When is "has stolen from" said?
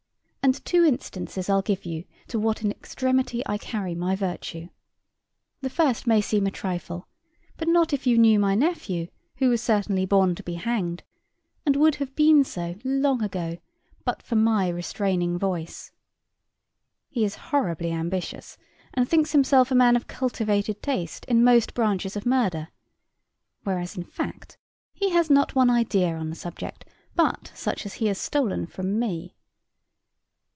28.07-28.99